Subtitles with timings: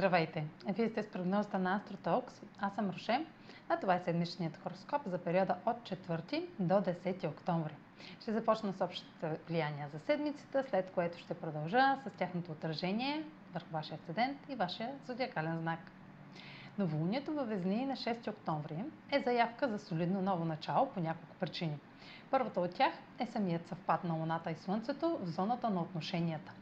[0.00, 0.44] Здравейте!
[0.68, 2.32] Вие сте с прогнозата на AstroTalks.
[2.60, 3.26] Аз съм Роше,
[3.68, 7.74] а това е седмичният хороскоп за периода от 4 до 10 октомври.
[8.20, 13.68] Ще започна с общите влияния за седмицата, след което ще продължа с тяхното отражение върху
[13.72, 15.80] вашия асцендент и вашия зодиакален знак.
[16.78, 21.78] Новолунието във Везни на 6 октомври е заявка за солидно ново начало по няколко причини.
[22.30, 26.52] Първата от тях е самият съвпад на Луната и Слънцето в зоната на отношенията.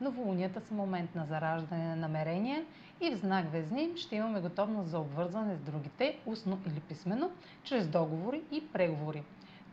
[0.00, 2.64] Новолунията са момент на зараждане на намерения
[3.00, 7.30] и в знак Везни ще имаме готовност за обвързване с другите, устно или писмено,
[7.62, 9.22] чрез договори и преговори.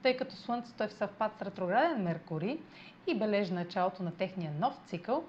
[0.02, 2.60] Тъй като Слънцето е в съвпад с ретрограден Меркурий
[3.08, 5.24] и бележи началото на техния нов цикъл,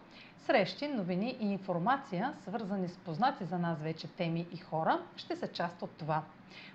[0.46, 5.48] срещи, новини и информация, свързани с познати за нас вече теми и хора, ще са
[5.48, 6.22] част от това.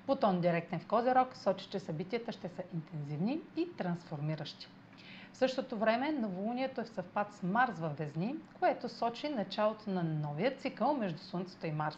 [0.07, 4.67] Бутон директен в Козерог сочи, че събитията ще са интензивни и трансформиращи.
[5.33, 10.03] В същото време новолунието е в съвпад с Марс във Везни, което сочи началото на
[10.03, 11.97] новия цикъл между Слънцето и Марс.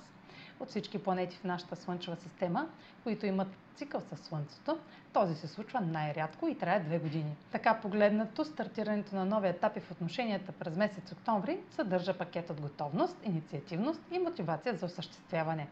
[0.59, 2.69] От всички планети в нашата Слънчева система,
[3.03, 4.77] които имат цикъл със Слънцето,
[5.13, 7.35] този се случва най-рядко и трае две години.
[7.51, 13.17] Така погледнато, стартирането на нови етапи в отношенията през месец октомври съдържа пакет от готовност,
[13.23, 15.67] инициативност и мотивация за осъществяване.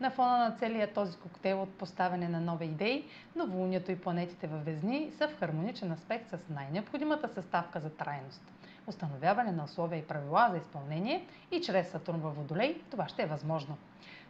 [0.00, 3.04] На фона на целия този коктейл от поставяне на нови идеи,
[3.36, 8.42] новолунието и планетите във Везни са в хармоничен аспект с най-необходимата съставка за трайност.
[8.86, 13.26] Установяване на условия и правила за изпълнение и чрез Сатурн във Водолей това ще е
[13.26, 13.76] възможно.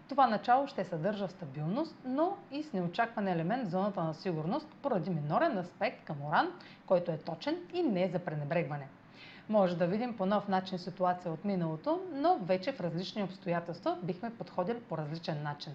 [0.08, 5.10] Това начало ще съдържа стабилност, но и с неочакван елемент в зоната на сигурност поради
[5.10, 6.48] минорен аспект към Оран,
[6.86, 8.88] който е точен и не за пренебрегване.
[9.48, 14.30] Може да видим по нов начин ситуация от миналото, но вече в различни обстоятелства бихме
[14.30, 15.74] подходили по различен начин.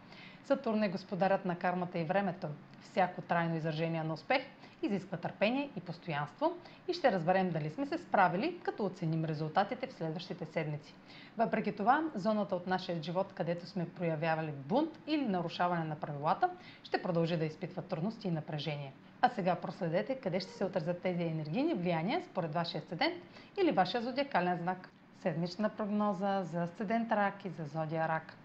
[0.45, 2.47] Сатурн е господарят на кармата и времето.
[2.81, 4.41] Всяко трайно изражение на успех
[4.81, 6.53] изисква търпение и постоянство
[6.87, 10.93] и ще разберем дали сме се справили, като оценим резултатите в следващите седмици.
[11.37, 16.49] Въпреки това, зоната от нашия живот, където сме проявявали бунт или нарушаване на правилата,
[16.83, 18.93] ще продължи да изпитва трудности и напрежение.
[19.21, 23.23] А сега проследете къде ще се отразят тези енергийни влияния според вашия асцендент
[23.61, 24.89] или вашия зодиакален знак.
[25.21, 28.37] Седмична прогноза за асцендент рак и за зодия рак.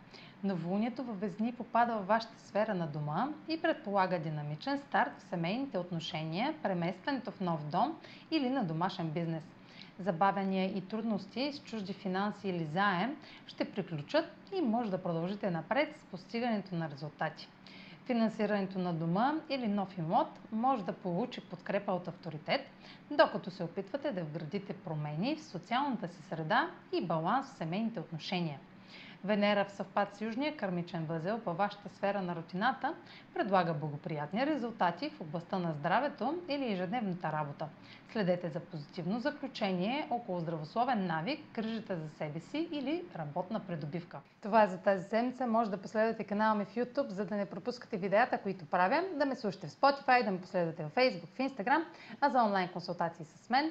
[0.47, 5.79] Новолунието във Везни попада във вашата сфера на дома и предполага динамичен старт в семейните
[5.79, 7.97] отношения, преместването в нов дом
[8.31, 9.43] или на домашен бизнес.
[9.99, 14.25] Забавяния и трудности с чужди финанси или заем ще приключат
[14.55, 17.49] и може да продължите напред с постигането на резултати.
[18.05, 22.61] Финансирането на дома или нов имот може да получи подкрепа от авторитет,
[23.11, 28.59] докато се опитвате да вградите промени в социалната си среда и баланс в семейните отношения.
[29.27, 32.95] Венера в съвпад с Южния кърмичен възел във вашата сфера на рутината
[33.35, 37.69] предлага благоприятни резултати в областта на здравето или ежедневната работа.
[38.13, 44.21] Следете за позитивно заключение около здравословен навик, грижите за себе си или работна придобивка.
[44.43, 45.47] Това е за тази седмица.
[45.47, 49.27] Може да последвате канала ми в YouTube, за да не пропускате видеята, които правя, да
[49.27, 51.85] ме слушате в Spotify, да ме последвате в Facebook, в Instagram,
[52.21, 53.71] а за онлайн консултации с мен